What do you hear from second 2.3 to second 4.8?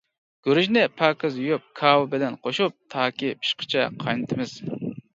قوشۇپ تاكى پىشقىچە قاينىتىمىز.